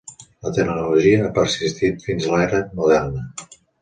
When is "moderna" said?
2.81-3.29